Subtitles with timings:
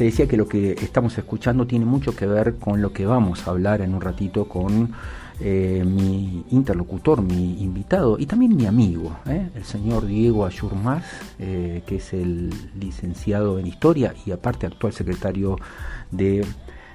[0.00, 3.46] te decía que lo que estamos escuchando tiene mucho que ver con lo que vamos
[3.46, 4.94] a hablar en un ratito con
[5.40, 9.50] eh, mi interlocutor, mi invitado y también mi amigo, ¿eh?
[9.54, 11.04] el señor Diego Ayurmaz,
[11.38, 12.48] eh, que es el
[12.80, 15.58] licenciado en Historia y aparte actual secretario
[16.10, 16.46] de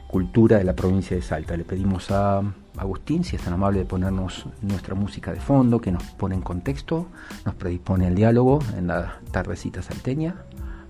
[0.08, 1.56] Cultura de la provincia de Salta.
[1.56, 2.42] Le pedimos a
[2.76, 6.42] Agustín si es tan amable de ponernos nuestra música de fondo, que nos pone en
[6.42, 7.06] contexto,
[7.46, 10.38] nos predispone al diálogo en la tardecita salteña.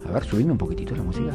[0.07, 1.31] A ver, subime un poquitito la música.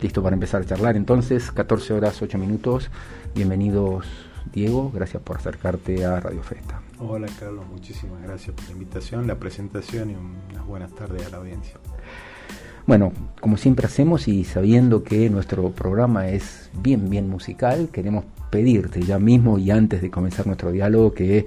[0.00, 2.90] Listo para empezar a charlar entonces, 14 horas 8 minutos.
[3.34, 4.06] Bienvenidos
[4.52, 6.80] Diego, gracias por acercarte a Radio Festa.
[6.98, 11.36] Hola Carlos, muchísimas gracias por la invitación, la presentación y unas buenas tardes a la
[11.38, 11.74] audiencia.
[12.86, 19.02] Bueno, como siempre hacemos y sabiendo que nuestro programa es bien, bien musical, queremos pedirte
[19.02, 21.46] ya mismo y antes de comenzar nuestro diálogo que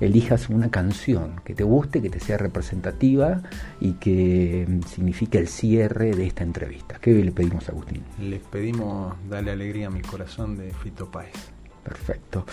[0.00, 3.42] elijas una canción que te guste, que te sea representativa
[3.80, 6.98] y que mm, signifique el cierre de esta entrevista.
[7.00, 8.02] ¿Qué le pedimos a Agustín?
[8.20, 11.34] Les pedimos Dale Alegría a mi corazón de Fito Páez.
[11.82, 12.46] Perfecto.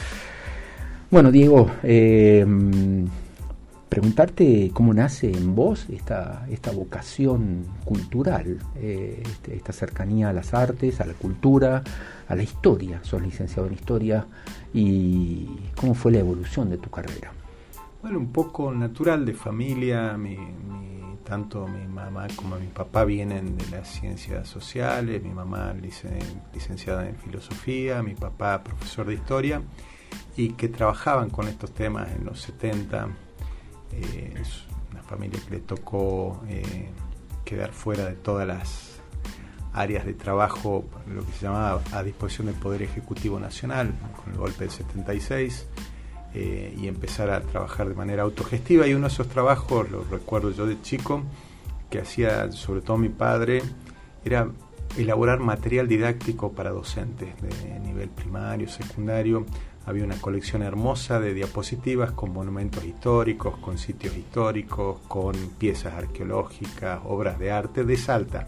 [1.09, 2.45] Bueno, Diego, eh,
[3.89, 10.53] preguntarte cómo nace en vos esta, esta vocación cultural, eh, este, esta cercanía a las
[10.53, 11.83] artes, a la cultura,
[12.29, 13.01] a la historia.
[13.03, 14.25] Sos licenciado en historia
[14.73, 17.33] y cómo fue la evolución de tu carrera.
[18.01, 20.17] Bueno, un poco natural de familia.
[20.17, 20.37] Mi,
[21.23, 25.21] tanto mi mamá como mi papá vienen de las ciencias sociales.
[25.23, 29.61] Mi mamá licenciada en filosofía, mi papá profesor de historia
[30.35, 33.09] y que trabajaban con estos temas en los 70
[33.93, 36.89] eh, es una familia que le tocó eh,
[37.45, 38.99] quedar fuera de todas las
[39.73, 44.39] áreas de trabajo, lo que se llamaba a disposición del Poder Ejecutivo Nacional, con el
[44.39, 45.67] golpe del 76,
[46.33, 48.87] eh, y empezar a trabajar de manera autogestiva.
[48.87, 51.23] Y uno de esos trabajos, lo recuerdo yo de chico,
[51.89, 53.61] que hacía sobre todo mi padre,
[54.23, 54.47] era
[54.97, 59.45] elaborar material didáctico para docentes de nivel primario, secundario,
[59.85, 66.99] había una colección hermosa de diapositivas con monumentos históricos, con sitios históricos, con piezas arqueológicas,
[67.05, 68.47] obras de arte de Salta.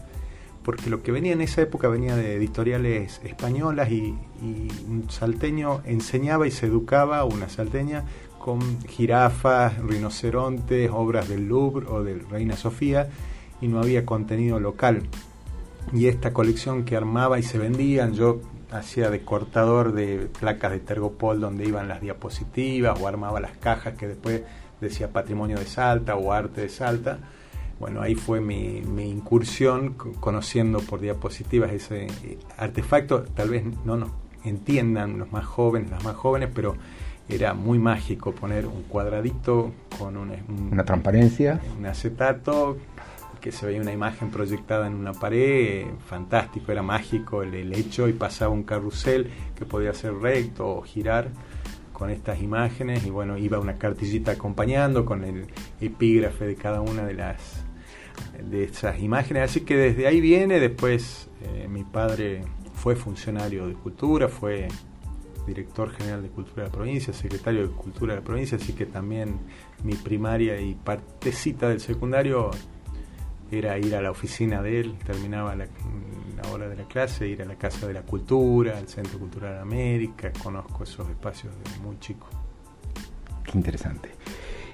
[0.64, 6.46] Porque lo que venía en esa época venía de editoriales españolas y, un salteño enseñaba
[6.46, 8.04] y se educaba, una salteña,
[8.38, 13.08] con jirafas, rinocerontes, obras del Louvre o de Reina Sofía
[13.60, 15.02] y no había contenido local.
[15.92, 20.80] Y esta colección que armaba y se vendían, yo hacía de cortador de placas de
[20.80, 24.42] tergopol donde iban las diapositivas o armaba las cajas que después
[24.80, 27.18] decía patrimonio de Salta o arte de Salta.
[27.78, 33.22] Bueno, ahí fue mi, incursión conociendo por diapositivas ese eh, artefacto.
[33.22, 34.10] Tal vez no nos
[34.44, 36.76] entiendan los más jóvenes, las más jóvenes, pero
[37.28, 42.76] era muy mágico poner un cuadradito con una transparencia, un acetato
[43.44, 48.14] que se veía una imagen proyectada en una pared, fantástico, era mágico el, hecho y
[48.14, 51.28] pasaba un carrusel que podía ser recto o girar
[51.92, 55.46] con estas imágenes y bueno, iba una cartillita acompañando con el
[55.78, 57.63] epígrafe de cada una de las
[58.42, 62.42] de esas imágenes, así que desde ahí viene, después eh, mi padre
[62.74, 64.68] fue funcionario de cultura, fue
[65.46, 68.86] director general de cultura de la provincia, secretario de cultura de la provincia, así que
[68.86, 69.40] también
[69.82, 72.50] mi primaria y partecita del secundario
[73.50, 75.68] era ir a la oficina de él, terminaba la,
[76.50, 80.32] hora de la clase, ir a la Casa de la Cultura, al Centro Cultural América,
[80.42, 82.26] conozco esos espacios desde muy chico.
[83.44, 84.10] Qué interesante.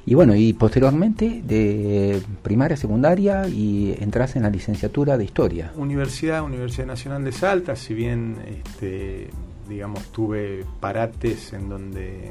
[0.07, 5.73] Y bueno, y posteriormente de primaria, secundaria y entras en la licenciatura de Historia.
[5.77, 9.29] Universidad, Universidad Nacional de Salta, si bien este,
[9.69, 12.31] digamos tuve parates en donde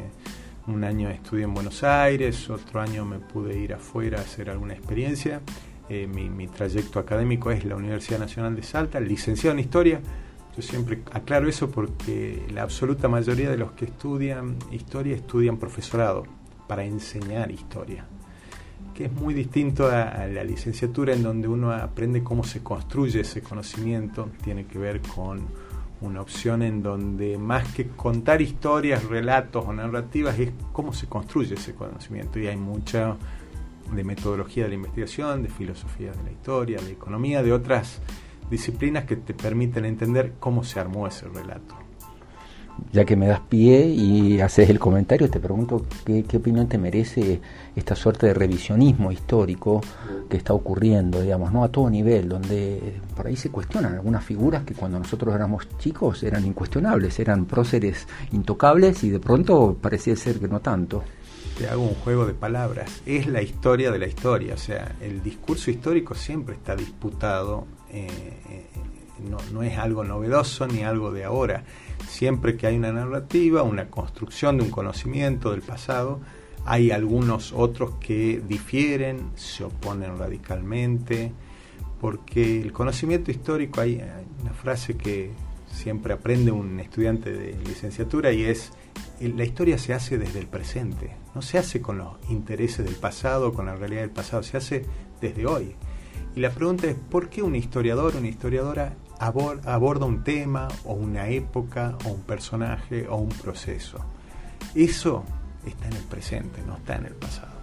[0.67, 4.73] un año estudié en Buenos Aires, otro año me pude ir afuera a hacer alguna
[4.73, 5.41] experiencia
[5.89, 10.01] eh, mi, trayecto académico es la Universidad Nacional de Salta, licenciado en Historia.
[10.55, 16.25] Yo siempre aclaro eso porque la absoluta mayoría de los que estudian historia estudian profesorado
[16.69, 18.05] para enseñar historia,
[18.93, 23.41] que es muy distinto a, la licenciatura en donde uno aprende cómo se construye ese
[23.41, 25.47] conocimiento, tiene que ver con
[26.01, 31.55] una opción en donde más que contar historias, relatos o narrativas es cómo se construye
[31.55, 33.17] ese conocimiento y hay mucha
[33.91, 37.99] de metodología de la investigación, de filosofía de la historia, de economía, de otras
[38.51, 41.88] disciplinas que te permiten entender cómo se armó ese relato.
[42.91, 47.41] Ya que me das pie y haces el comentario, te pregunto qué, opinión te merece
[47.75, 49.81] esta suerte de revisionismo histórico
[50.29, 51.63] que está ocurriendo, digamos, ¿no?
[51.63, 56.23] a todo nivel, donde por ahí se cuestionan algunas figuras que cuando nosotros éramos chicos
[56.23, 61.03] eran incuestionables, eran próceres intocables y de pronto parecía ser que no tanto.
[61.57, 65.21] te hago un juego de palabras, es la historia de la historia, o sea, el
[65.21, 68.07] discurso histórico siempre está disputado, eh,
[68.49, 68.65] eh,
[69.29, 71.63] no, no es algo novedoso ni algo de ahora,
[72.07, 76.19] siempre que hay una narrativa, una construcción de un conocimiento del pasado,
[76.65, 81.31] hay algunos otros que difieren, se oponen radicalmente,
[81.99, 84.01] porque el conocimiento histórico, hay
[84.41, 85.31] una frase que
[85.71, 88.71] siempre aprende un estudiante de licenciatura y es,
[89.19, 93.53] la historia se hace desde el presente, no se hace con los intereses del pasado,
[93.53, 94.85] con la realidad del pasado, se hace
[95.21, 95.75] desde hoy.
[96.35, 101.27] Y la pregunta es, ¿por qué un historiador, una historiadora aborda un tema o una
[101.29, 103.99] época o un personaje o un proceso?
[104.73, 105.23] Eso
[105.65, 107.59] está en el presente, no está en el pasado.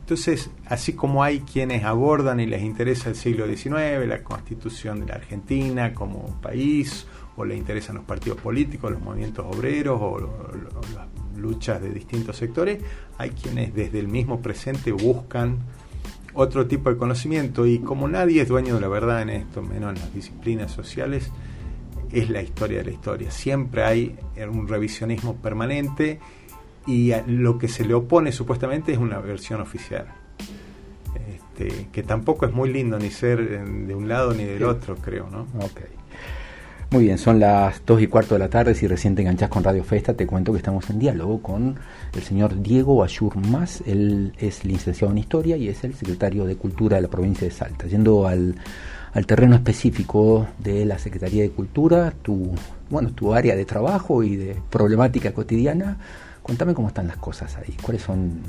[0.00, 5.06] Entonces, así como hay quienes abordan y les interesa el siglo XIX, la constitución de
[5.06, 7.06] la Argentina como país,
[7.36, 10.20] o le interesan los partidos políticos, los movimientos obreros o,
[10.94, 11.06] las
[11.36, 12.82] luchas de distintos sectores,
[13.18, 15.58] hay quienes desde el mismo presente buscan
[16.36, 19.94] otro tipo de conocimiento y como nadie es dueño de la verdad en esto, menos
[19.94, 21.32] en las disciplinas sociales,
[22.12, 23.30] es la historia de la historia.
[23.30, 24.16] Siempre hay
[24.48, 26.20] un revisionismo permanente
[26.86, 30.06] y lo que se le opone supuestamente es una versión oficial.
[31.28, 35.28] Este, que tampoco es muy lindo ni ser de un lado ni del otro, creo,
[35.30, 35.46] ¿no?
[35.64, 35.86] Okay.
[36.90, 38.74] Muy bien, son las 2 y cuarto de la tarde.
[38.74, 41.76] Si recién te enganchás con Radio Festa, te cuento que estamos en diálogo con
[42.14, 43.82] el señor Diego Ayur Más.
[43.86, 47.52] Él es licenciado en Historia y es el secretario de Cultura de la provincia de
[47.52, 47.86] Salta.
[47.86, 48.54] Yendo al,
[49.12, 52.52] al terreno específico de la Secretaría de Cultura, tu,
[52.88, 55.98] bueno, tu área de trabajo y de problemática cotidiana,
[56.46, 58.40] Cuéntame cómo están las cosas ahí, cuáles son,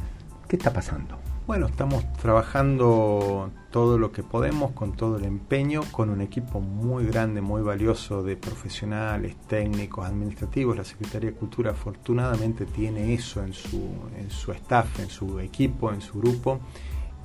[0.47, 1.17] qué está pasando.
[1.47, 7.05] Bueno, estamos trabajando todo lo que podemos, con todo el empeño, con un equipo muy
[7.05, 10.75] grande, muy valioso de profesionales, técnicos, administrativos.
[10.75, 13.81] La Secretaría de Cultura afortunadamente tiene eso en su,
[14.19, 16.59] en su staff, en su equipo, en su grupo.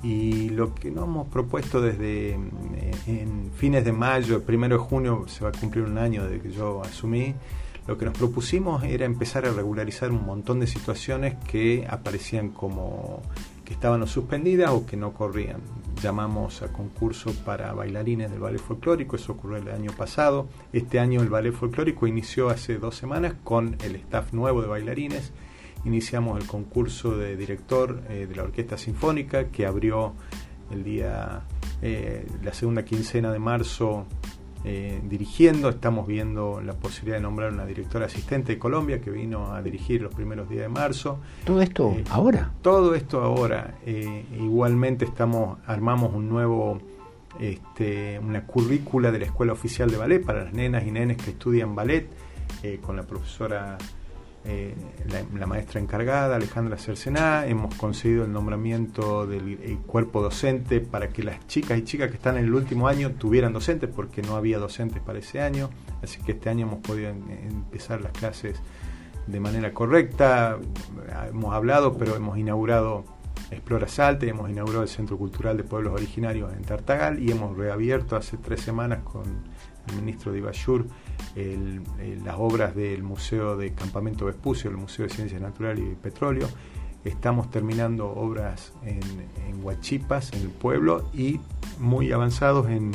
[0.01, 3.27] Y lo que nos hemos propuesto desde eh,
[3.57, 6.51] fines de mayo, el primero de junio, se va a cumplir un año desde que
[6.51, 7.35] yo asumí,
[7.87, 13.21] lo que nos propusimos era empezar a regularizar un montón de situaciones que aparecían como
[13.65, 15.61] que estaban suspendidas o que no corrían.
[16.01, 20.47] Llamamos a concurso para bailarines del ballet folclórico, eso ocurrió el año pasado.
[20.73, 25.31] Este año el ballet folclórico inició hace dos semanas con el staff nuevo de bailarines.
[25.85, 30.13] Iniciamos el concurso de director eh, de la Orquesta Sinfónica que abrió
[30.71, 31.43] el día,
[31.81, 34.05] eh, la segunda quincena de marzo
[34.65, 35.69] eh, dirigiendo.
[35.69, 40.01] Estamos viendo la posibilidad de nombrar una directora asistente de Colombia que vino a dirigir
[40.01, 41.19] los primeros días de marzo.
[41.45, 42.51] ¿Todo esto eh, ahora?
[42.61, 43.75] Todo esto ahora.
[43.85, 46.79] Eh, igualmente estamos armamos un nuevo
[47.39, 51.31] este, una currícula de la Escuela Oficial de Ballet para las nenas y nenes que
[51.31, 52.07] estudian ballet
[52.81, 53.77] con la profesora
[54.45, 54.75] eh,
[55.33, 61.47] la, maestra encargada, Alejandra Cercená, hemos conseguido el nombramiento del cuerpo docente para que las
[61.47, 65.01] chicas y chicas que están en el último año tuvieran docentes, porque no había docentes
[65.01, 65.69] para ese año,
[66.01, 68.59] así que este año hemos podido empezar las clases
[69.27, 70.59] de manera correcta,
[71.29, 73.05] hemos hablado, pero hemos inaugurado
[73.53, 78.15] Explora Salta, hemos inaugurado el Centro Cultural de Pueblos Originarios en Tartagal y hemos reabierto
[78.15, 79.23] hace tres semanas con
[79.89, 80.87] el ministro de Ibashur
[82.23, 86.47] las obras del Museo de Campamento Vespucio, el Museo de Ciencias Naturales y Petróleo.
[87.03, 89.01] Estamos terminando obras en,
[89.63, 91.39] Huachipas, en el pueblo, y
[91.79, 92.91] muy avanzados en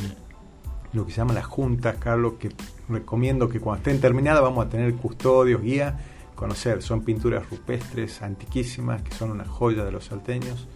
[0.93, 2.51] lo que se llama las juntas, Carlos, que
[2.89, 5.99] recomiendo que cuando estén terminadas vamos a tener custodios, guía,
[6.39, 6.83] conocer.
[6.83, 10.69] Son pinturas rupestres antiquísimas, que son una joya de los salteños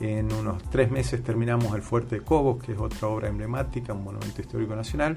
[0.00, 4.04] en unos tres meses terminamos el Fuerte de Cobos, que es otra obra emblemática, un
[4.04, 5.16] monumento histórico nacional,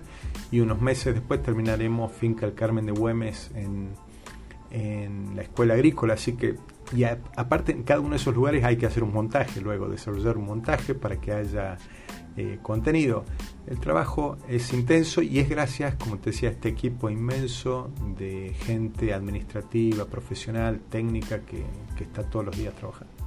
[0.52, 3.90] y unos meses después terminaremos Finca El Carmen de Güemes en,
[5.36, 6.14] la Escuela Agrícola.
[6.14, 6.56] Así que,
[6.96, 10.38] y aparte, en cada uno de esos lugares hay que hacer un montaje, luego desarrollar
[10.38, 11.78] un montaje para que haya
[12.36, 13.26] eh, contenido.
[13.68, 18.54] El trabajo es intenso y es gracias, como te decía, a este equipo inmenso de
[18.66, 21.66] gente administrativa, profesional, técnica que
[22.00, 23.19] está todos los días trabajando.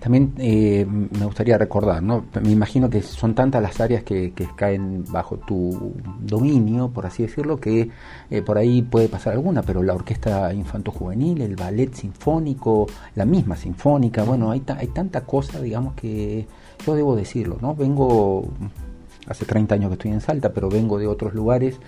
[0.00, 2.24] También eh, me gustaría recordar, ¿no?
[2.42, 7.60] me imagino que son tantas las áreas que, caen bajo tu dominio, por así decirlo,
[7.60, 7.90] que
[8.30, 13.56] eh, por ahí puede pasar alguna, pero la orquesta infanto-juvenil, el ballet sinfónico, la misma
[13.56, 16.46] sinfónica, bueno, hay, hay tanta cosa, digamos, que
[16.86, 17.74] yo debo decirlo, ¿no?
[17.74, 18.48] Vengo
[19.26, 21.78] hace 30 años que estoy en Salta, pero vengo de otros lugares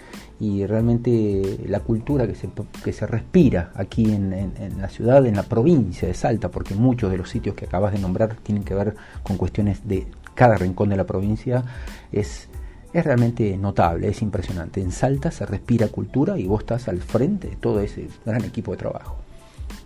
[0.40, 2.48] y realmente la cultura que se,
[2.82, 7.10] que se respira aquí en, en, la ciudad, en la provincia de Salta, porque muchos
[7.10, 10.88] de los sitios que acabas de nombrar tienen que ver con cuestiones de cada rincón
[10.88, 11.64] de la provincia,
[12.10, 12.48] es,
[12.92, 14.80] es realmente notable, es impresionante.
[14.80, 18.72] En Salta se respira cultura y vos estás al frente de todo ese gran equipo
[18.72, 19.18] de trabajo.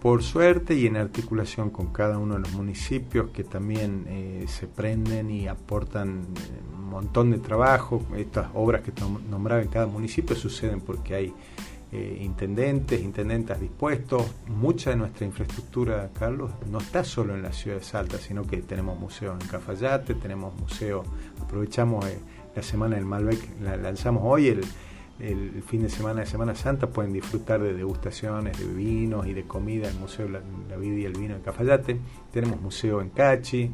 [0.06, 4.68] Por suerte y en articulación con cada uno de los municipios que también eh, se
[4.68, 8.06] prenden y aportan eh, un montón de trabajo.
[8.16, 8.92] Estas obras que
[9.28, 11.34] nombraba en cada municipio suceden porque hay
[11.90, 14.22] eh, intendentes, intendentas dispuestos.
[14.46, 18.58] Mucha de nuestra infraestructura, Carlos, no está solo en la ciudad de Salta, sino que
[18.58, 21.04] tenemos museos en Cafayate, tenemos museos,
[21.42, 22.06] aprovechamos
[22.54, 24.60] la semana del Malbec, la lanzamos hoy el
[25.18, 29.44] el fin de semana de Semana Santa pueden disfrutar de degustaciones de vinos y de
[29.44, 31.98] comida en el Museo La, la Vida y el Vino de Cafayate.
[32.30, 33.70] Tenemos museo en Cachi,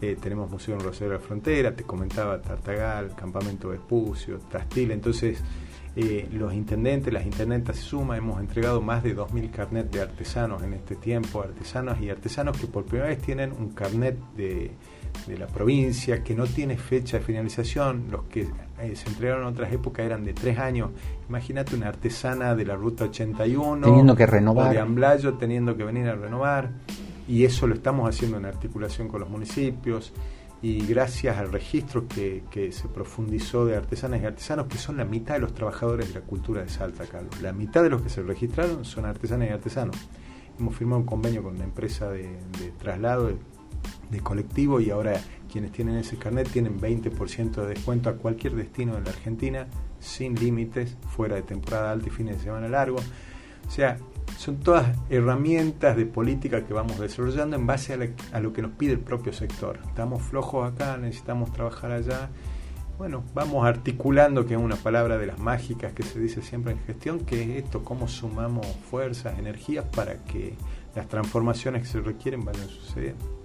[0.00, 4.92] eh, tenemos museo en Rosario de la Frontera, te comentaba Tartagal, Campamento Vespucio, Trastil.
[4.92, 5.42] Entonces,
[5.94, 10.62] eh, los intendentes, las intendentas se suman, hemos entregado más de 2.000 carnets de artesanos
[10.62, 14.70] en este tiempo, artesanos y artesanos que por primera vez tienen un carnet de
[15.26, 18.48] de la provincia, que no tiene fecha de finalización, los que
[18.80, 20.90] eh, se entregaron en otras épocas eran de tres años.
[21.28, 24.72] Imagínate una artesana de la Ruta 81, teniendo que renovar.
[24.72, 26.70] de Amblayo, teniendo que venir a renovar,
[27.28, 30.12] y eso lo estamos haciendo en articulación con los municipios
[30.62, 35.06] y gracias al registro que, que, se profundizó de artesanas y artesanos, que son la
[35.06, 37.40] mitad de los trabajadores de la cultura de Salta, Carlos.
[37.40, 39.96] La mitad de los que se registraron son artesanas y artesanos.
[40.58, 42.24] Hemos firmado un convenio con una empresa de,
[42.58, 43.30] de traslado,
[44.10, 48.94] de colectivo y ahora quienes tienen ese carnet tienen 20% de descuento a cualquier destino
[48.94, 49.66] de la Argentina
[49.98, 52.98] sin límites, fuera de temporada alta y fines de semana largo.
[53.66, 53.98] O sea,
[54.38, 58.72] son todas herramientas de política que vamos desarrollando en base a, a, lo que nos
[58.72, 59.78] pide el propio sector.
[59.86, 62.30] Estamos flojos acá, necesitamos trabajar allá.
[62.98, 66.80] Bueno, vamos articulando, que es una palabra de las mágicas que se dice siempre en
[66.80, 70.54] gestión, que es esto, cómo sumamos fuerzas, energías para que
[70.94, 73.39] las transformaciones que se requieren vayan sucediendo.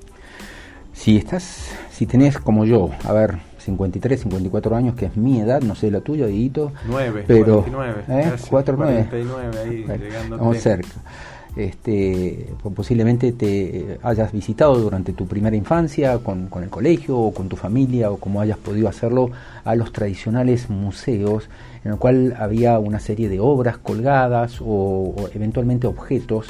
[0.95, 5.61] Si estás, si tenés como yo, a ver, 53, 54 años, que es mi edad,
[5.61, 6.71] no sé la tuya, Dieguito.
[6.87, 8.33] 9, pero, 49, ¿eh?
[8.49, 9.07] 4, 9.
[9.09, 9.59] 49,
[9.91, 10.37] ahí llegando.
[10.37, 10.89] Vamos cerca.
[11.55, 17.47] Este, posiblemente te hayas visitado durante tu primera infancia con, con, el colegio o con
[17.47, 19.31] tu familia o como hayas podido hacerlo
[19.63, 21.47] a los tradicionales museos
[21.85, 26.47] en el cual había una serie de obras colgadas o, o eventualmente objetos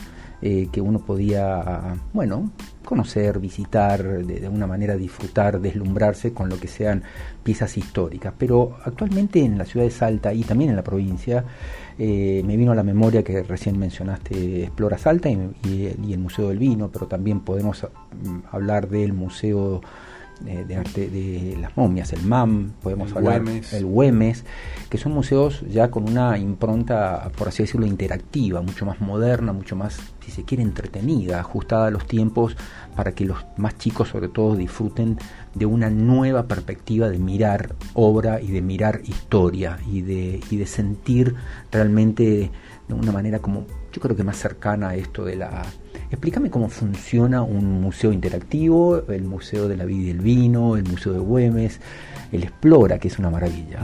[0.48, 2.52] eh, que uno podía, bueno,
[2.84, 7.02] conocer, visitar, de, de, una manera disfrutar, deslumbrarse con lo que sean
[7.42, 8.32] piezas históricas.
[8.38, 11.44] Pero actualmente en la ciudad de Salta y también en la provincia,
[11.98, 16.60] eh, me vino a la memoria que recién mencionaste Explora Salta y el Museo del
[16.60, 19.82] Vino, pero también podemos mm, hablar del Museo
[20.42, 23.74] de, de, arte de las momias, el MAM, podemos el hablar Güemes.
[23.74, 24.46] el Güemes,
[24.90, 29.76] que son museos ya con una impronta, por así decirlo, interactiva, mucho más moderna, mucho
[29.76, 32.56] más, si se quiere, entretenida, ajustada a los tiempos
[32.96, 35.18] para que los más chicos sobre todo disfruten
[35.54, 40.66] de una nueva perspectiva de mirar obra y de mirar historia y de, y de
[40.66, 41.36] sentir
[41.72, 42.52] realmente
[42.88, 45.64] de una manera como yo creo que más cercana a esto de la
[46.16, 50.86] Explícame cómo funciona un museo interactivo, el Museo de la Vida y el Vino, el
[50.86, 51.82] Museo de Güemes,
[52.32, 53.80] el Explora, que es una maravilla.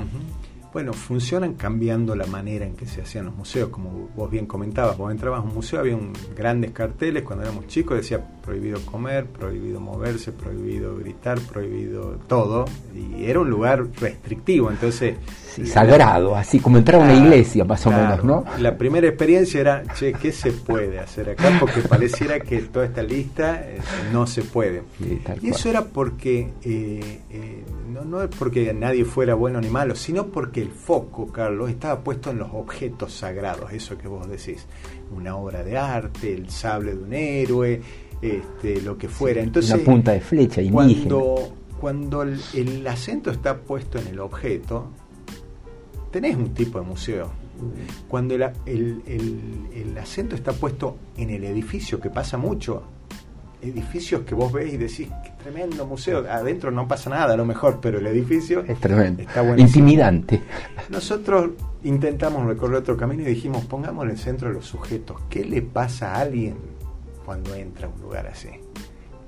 [0.71, 4.97] Bueno, funcionan cambiando la manera en que se hacían los museos, como vos bien comentabas.
[4.97, 9.25] Vos entrabas a un museo, había un, grandes carteles cuando éramos chicos, decía prohibido comer,
[9.25, 15.15] prohibido moverse, prohibido gritar, prohibido todo, y era un lugar restrictivo, entonces...
[15.51, 18.45] Sí, sagrado, así como entrar a una iglesia, más claro, o menos, ¿no?
[18.59, 21.57] La primera experiencia era, che, ¿qué se puede hacer acá?
[21.59, 23.79] Porque pareciera que toda esta lista eh,
[24.13, 24.83] no se puede.
[24.97, 29.67] Sí, y eso era porque, eh, eh, no, no es porque nadie fuera bueno ni
[29.67, 34.29] malo, sino porque el foco, Carlos, estaba puesto en los objetos sagrados, eso que vos
[34.29, 34.65] decís,
[35.13, 37.81] una obra de arte, el sable de un héroe,
[38.21, 39.41] este, lo que fuera.
[39.41, 41.09] Entonces, una punta de flecha indígena.
[41.09, 44.89] Cuando, cuando el, el acento está puesto en el objeto,
[46.11, 47.31] tenés un tipo de museo.
[48.07, 49.41] Cuando el, el, el,
[49.73, 52.83] el, acento está puesto en el edificio, que pasa mucho,
[53.61, 57.45] edificios que vos ves y decís, qué tremendo museo, adentro no pasa nada a lo
[57.45, 60.41] mejor, pero el edificio es tremendo, está intimidante.
[60.89, 61.51] Nosotros
[61.83, 65.61] intentamos recorrer otro camino y dijimos, pongamos en el centro de los sujetos, ¿qué le
[65.61, 66.55] pasa a alguien
[67.31, 68.49] cuando entra a un lugar así?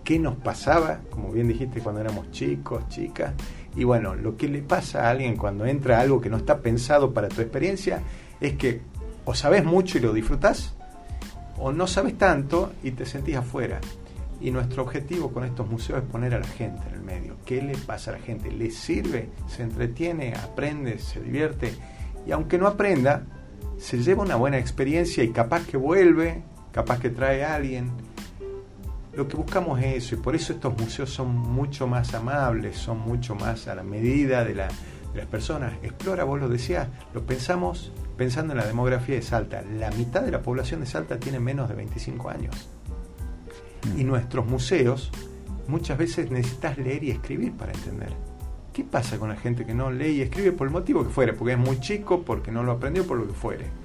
[0.03, 3.33] ¿Qué nos pasaba, como bien dijiste, cuando éramos chicos, chicas?
[3.77, 7.13] Y bueno, lo que le pasa a alguien cuando entra algo que no está pensado
[7.13, 8.01] para tu experiencia
[8.41, 8.81] es que
[9.23, 10.73] o sabes mucho y lo disfrutas,
[11.57, 13.79] o no sabes tanto y te sentís afuera.
[14.41, 17.37] Y nuestro objetivo con estos museos es poner a la gente en el medio.
[17.45, 18.51] ¿Qué le pasa a la gente?
[18.51, 19.29] ¿Le sirve?
[19.47, 20.33] ¿Se entretiene?
[20.33, 20.99] ¿Aprende?
[20.99, 21.73] ¿Se divierte?
[22.27, 23.23] Y aunque no aprenda,
[23.77, 27.91] se lleva una buena experiencia y capaz que vuelve, capaz que trae a alguien.
[29.13, 32.99] Lo que buscamos es eso y por eso estos museos son mucho más amables, son
[32.99, 35.73] mucho más a la medida de, la, de las personas.
[35.83, 40.31] Explora, vos lo decías, lo pensamos pensando en la demografía de Salta, la mitad de
[40.31, 42.67] la población de Salta tiene menos de 25 años.
[43.93, 43.99] Mm.
[43.99, 45.11] Y nuestros museos
[45.67, 48.13] muchas veces necesitas leer y escribir para entender.
[48.73, 51.33] ¿Qué pasa con la gente que no lee y escribe por el motivo que fuere?
[51.33, 53.82] Porque es muy chico, porque no lo aprendió, por lo que fuere.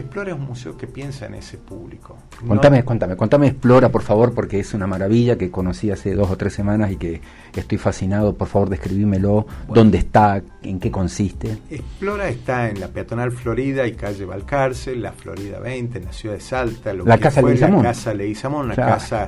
[0.00, 2.16] Explora es un museo que piensa en ese público.
[2.46, 6.36] Contame, contame, contame Explora, por favor, porque es una maravilla que conocí hace dos o
[6.36, 7.20] tres semanas y que
[7.54, 8.34] estoy fascinado.
[8.34, 9.46] Por favor, describímelo.
[9.68, 10.42] ¿Dónde está?
[10.62, 11.58] ¿En qué consiste?
[11.70, 16.34] Explora está en la peatonal Florida y calle Balcarce, la Florida 20, en la ciudad
[16.36, 16.92] de Salta.
[16.92, 17.82] Lo la casa Leguizamón.
[17.82, 19.26] La casa Leguizamón, una casa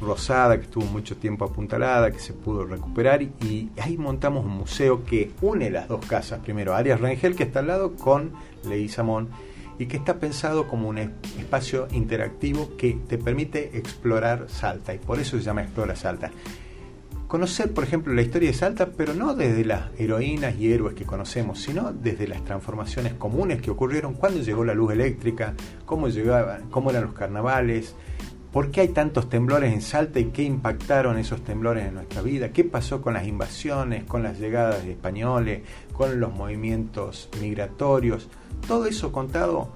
[0.00, 5.04] rosada que estuvo mucho tiempo apuntalada, que se pudo recuperar y, ahí montamos un museo
[5.04, 6.40] que une las dos casas.
[6.40, 8.32] Primero, Arias Rangel, que está al lado, con
[8.64, 9.28] Leguizamón
[9.80, 15.18] y que está pensado como un espacio interactivo que te permite explorar Salta y por
[15.18, 16.30] eso se llama Explora Salta.
[17.26, 21.06] Conocer, por ejemplo, la historia de Salta, pero no desde las heroínas y héroes que
[21.06, 25.54] conocemos, sino desde las transformaciones comunes que ocurrieron cuando llegó la luz eléctrica,
[25.86, 26.08] cómo,
[26.70, 27.94] cómo eran los carnavales,
[28.52, 32.50] ¿Por qué hay tantos temblores en Salta y qué impactaron esos temblores en nuestra vida?
[32.50, 38.28] ¿Qué pasó con las invasiones, con las llegadas de españoles, con los movimientos migratorios?
[38.66, 39.68] Todo eso contado,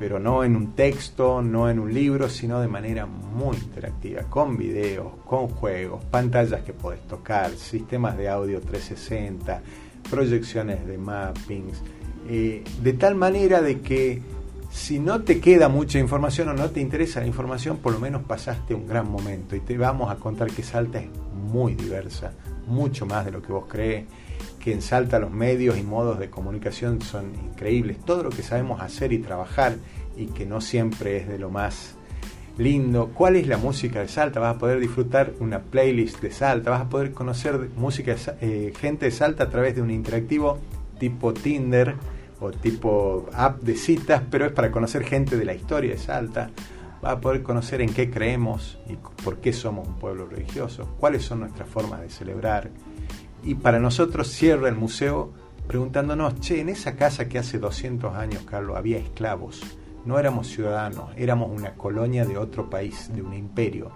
[0.00, 4.56] pero no en un texto, no en un libro, sino de manera muy interactiva, con
[4.56, 9.62] videos, con juegos, pantallas que podés tocar, sistemas de audio 360,
[10.10, 11.82] proyecciones de mappings,
[12.28, 14.20] eh, de tal manera de que
[14.78, 18.22] si no te queda mucha información o no te interesa la información, por lo menos
[18.22, 22.32] pasaste un gran momento y te vamos a contar que Salta es muy diversa,
[22.66, 24.06] mucho más de lo que vos crees,
[24.60, 28.80] que en Salta los medios y modos de comunicación son increíbles, todo lo que sabemos
[28.80, 29.74] hacer y trabajar
[30.16, 31.96] y que no siempre es de lo más
[32.56, 33.10] lindo.
[33.12, 34.38] ¿Cuál es la música de Salta?
[34.38, 39.06] Vas a poder disfrutar una playlist de Salta, vas a poder conocer música, eh, gente
[39.06, 40.58] de Salta a través de un interactivo
[41.00, 41.96] tipo Tinder
[42.40, 46.50] o tipo app de citas, pero es para conocer gente de la historia de Salta.
[47.04, 51.24] Va a poder conocer en qué creemos y por qué somos un pueblo religioso, cuáles
[51.24, 52.70] son nuestras formas de celebrar.
[53.44, 55.32] Y para nosotros cierra el museo
[55.68, 59.60] preguntándonos, che, en esa casa que hace 200 años, Carlos, había esclavos.
[60.06, 63.92] No éramos ciudadanos, éramos una colonia de otro país, de un imperio.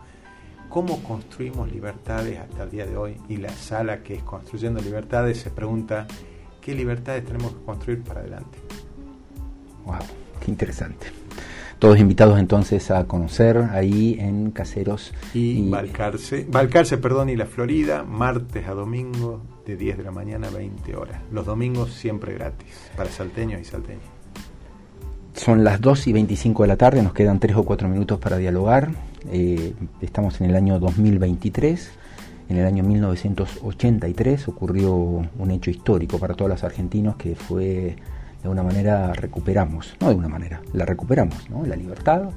[0.69, 3.17] ¿Cómo construimos libertades hasta el día de hoy?
[3.29, 6.07] Y la sala que es Construyendo Libertades se pregunta,
[6.63, 8.59] qué libertades tenemos que construir para adelante.
[9.85, 9.97] Wow,
[10.41, 11.09] qué interesante.
[11.79, 18.05] Todos invitados entonces a conocer ahí en Caseros y, Balcarce, Balcarce, perdón, y la Florida,
[18.05, 21.21] martes a domingo de 10 de la mañana a 20 horas.
[21.33, 24.05] Los domingos siempre gratis para salteños y salteñas.
[25.35, 28.37] Son las 2 y 25 de la tarde, nos quedan 3 o 4 minutos para
[28.37, 28.93] dialogar.
[29.33, 31.99] Eh, estamos en el año 2023
[32.49, 37.97] en el año 1983 ocurrió un hecho histórico para todos los argentinos que fue
[38.43, 41.65] de una manera recuperamos, no de una manera, la recuperamos, ¿no?
[41.65, 42.31] la libertad.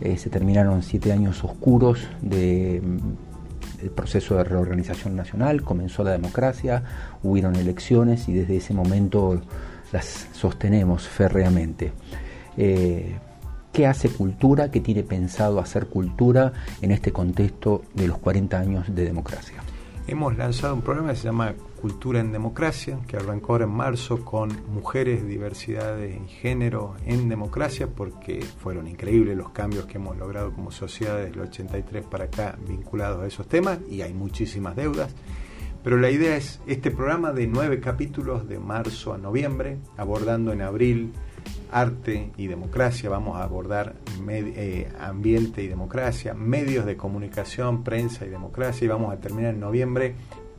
[0.00, 2.82] Eh, se terminaron siete años oscuros de,
[3.80, 6.82] del proceso de reorganización nacional, comenzó la democracia,
[7.22, 9.40] hubieron elecciones y desde ese momento
[9.92, 11.92] las sostenemos férreamente.
[12.56, 13.14] Eh,
[13.72, 14.70] ¿Qué hace cultura?
[14.70, 19.62] ¿Qué tiene pensado hacer cultura en este contexto de los 40 años de democracia?
[20.06, 24.26] Hemos lanzado un programa que se llama Cultura en Democracia, que arrancó ahora en marzo
[24.26, 30.52] con mujeres, diversidad y género en democracia, porque fueron increíbles los cambios que hemos logrado
[30.52, 35.14] como sociedad desde el 83 para acá vinculados a esos temas, y hay muchísimas deudas.
[35.82, 40.60] Pero la idea es este programa de nueve capítulos de marzo a noviembre, abordando en
[40.60, 41.12] abril
[41.70, 43.94] arte y democracia, vamos a abordar
[44.28, 49.60] eh, ambiente y democracia, medios de comunicación, prensa y democracia, y vamos a terminar en
[49.60, 50.14] noviembre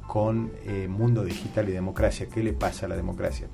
[0.07, 2.27] con eh, mundo digital y democracia.
[2.27, 3.47] ¿Qué le pasa a la democracia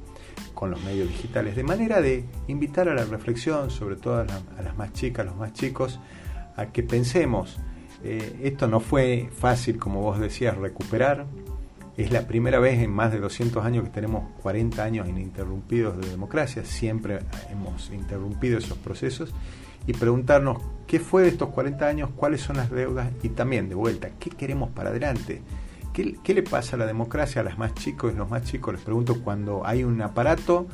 [0.53, 1.55] con los medios digitales?
[1.55, 5.53] De manera de invitar a la reflexión, sobre todo a, las más chicas, los más
[5.53, 5.99] chicos,
[6.55, 7.59] a que pensemos,
[8.03, 11.27] eh, esto no fue fácil, como vos decías, recuperar,
[11.99, 16.09] es la primera vez en más de 200 años que tenemos 40 años ininterrumpidos de
[16.09, 17.19] democracia, siempre
[17.51, 19.33] hemos interrumpido esos procesos
[19.85, 23.75] y preguntarnos qué fue de estos 40 años, cuáles son las deudas y también de
[23.75, 25.41] vuelta, qué queremos para adelante.
[25.91, 28.75] ¿Qué, qué le pasa a la democracia a las más chicos y los más chicos?
[28.75, 30.67] Les pregunto cuando hay un aparato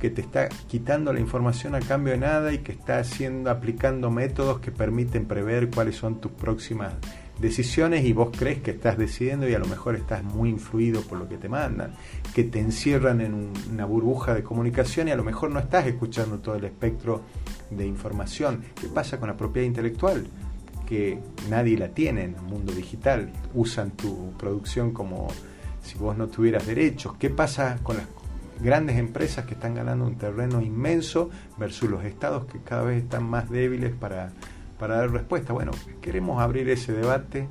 [0.00, 4.10] que te está quitando la información a cambio de nada y que está haciendo, aplicando
[4.10, 6.94] métodos que permiten prever cuáles son tus próximas
[7.42, 11.18] decisiones y vos crees que estás decidiendo y a lo mejor estás muy influido por
[11.18, 11.92] lo que te mandan,
[12.34, 16.38] que te encierran en una burbuja de comunicación y a lo mejor no estás escuchando
[16.38, 17.22] todo el espectro
[17.68, 18.62] de información.
[18.80, 20.24] ¿Qué pasa con la propiedad intelectual?
[20.86, 21.18] Que
[21.50, 25.26] nadie la tiene en el mundo digital, usan tu producción como
[25.82, 27.14] si vos no tuvieras derechos.
[27.18, 28.06] ¿Qué pasa con las
[28.60, 31.28] grandes empresas que están ganando un terreno inmenso
[31.58, 34.30] versus los estados que cada vez están más débiles para,
[34.82, 35.52] para dar respuesta.
[35.52, 37.46] Bueno, queremos abrir ese debate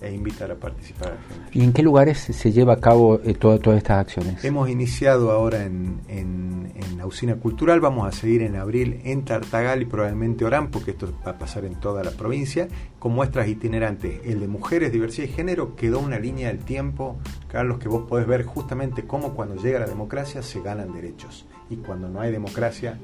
[0.00, 1.50] e invitar a participar a la gente.
[1.58, 4.44] ¿Y en qué lugares se lleva a cabo eh, todas estas acciones?
[4.44, 9.24] Hemos iniciado ahora en, en, en, la usina cultural, vamos a seguir en abril en
[9.24, 12.68] Tartagal y probablemente Orán, porque esto va a pasar en toda la provincia,
[13.00, 14.20] con muestras itinerantes.
[14.24, 18.28] El de mujeres, diversidad y género quedó una línea del tiempo, Carlos, que vos podés
[18.28, 23.00] ver justamente cómo cuando llega la democracia se ganan derechos y cuando no hay democracia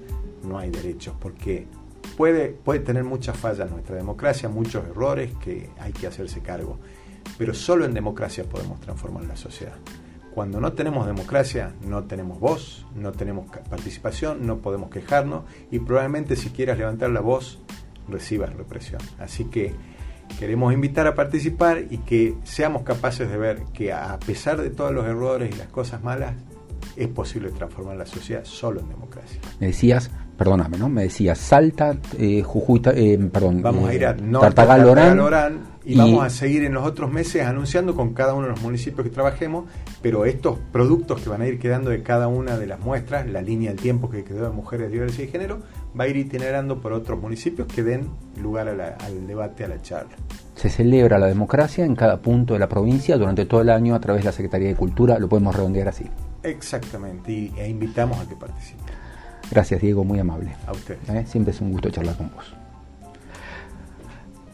[0.46, 1.66] no hay derechos, porque
[2.16, 6.78] puede, puede tener muchas fallas nuestra democracia, muchos errores que hay que hacerse cargo,
[7.38, 9.74] pero solo en democracia podemos transformar la sociedad.
[10.34, 16.34] Cuando no tenemos democracia, no tenemos voz, no tenemos participación, no podemos quejarnos y probablemente
[16.34, 17.60] si quieras levantar la voz,
[18.08, 19.00] recibas represión.
[19.20, 19.72] Así que
[20.40, 24.92] queremos invitar a participar y que seamos capaces de ver que a pesar de todos
[24.92, 26.34] los errores y las cosas malas,
[26.96, 29.40] es posible transformar la sociedad solo en democracia.
[29.60, 30.88] Decías, perdóname, ¿no?
[30.88, 33.62] Me decías Salta, eh, Jujuy, eh, perdón.
[33.62, 37.12] Vamos eh, a ir a Tartagal, Orán, y, y, vamos a seguir en los otros
[37.12, 39.66] meses anunciando con cada uno de los municipios que trabajemos,
[40.03, 43.42] pero estos productos que van a ir quedando de cada una de las muestras, la
[43.42, 45.59] línea del tiempo que quedó de mujeres, diversidad y género,
[45.99, 48.09] va a ir itinerando por otros municipios que den
[48.40, 50.16] lugar a la, al debate, a la charla.
[50.55, 54.01] Se celebra la democracia en cada punto de la provincia durante todo el año a
[54.01, 56.05] través de la Secretaría de Cultura, lo podemos redondear así.
[56.42, 59.03] Exactamente, y, e invitamos a que participen.
[59.50, 60.54] Gracias, Diego, muy amable.
[60.66, 60.98] A usted.
[61.09, 61.24] ¿Eh?
[61.26, 62.54] Siempre es un gusto charlar con vos.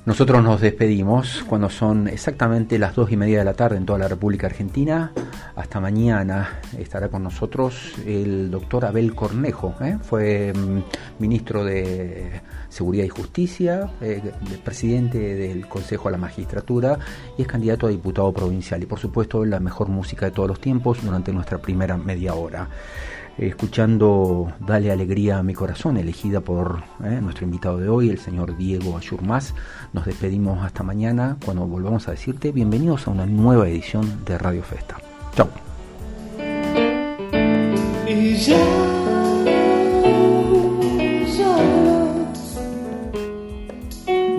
[0.07, 3.99] Nosotros nos despedimos cuando son exactamente las dos y media de la tarde en toda
[3.99, 5.13] la República Argentina.
[5.55, 9.75] Hasta mañana estará con nosotros el doctor Abel Cornejo.
[9.83, 9.99] ¿eh?
[10.03, 10.83] Fue mm,
[11.19, 14.33] ministro de Seguridad y Justicia, eh,
[14.65, 16.99] presidente del Consejo a la Magistratura
[17.37, 18.83] y es candidato a diputado provincial.
[18.83, 22.69] Y por supuesto la mejor música de todos los tiempos durante nuestra primera media hora
[23.47, 28.57] escuchando Dale Alegría a mi corazón, elegida por eh, nuestro invitado de hoy, el señor
[28.57, 29.55] Diego Ayurmaz.
[29.93, 34.63] Nos despedimos hasta mañana cuando volvamos a decirte bienvenidos a una nueva edición de Radio
[34.63, 34.97] Festa.
[35.35, 35.49] Chao.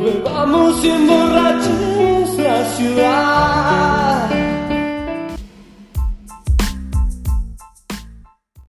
[0.04, 3.91] Bebamos y emborrachemos la ciudad.